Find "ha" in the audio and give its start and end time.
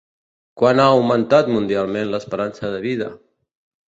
0.83-0.85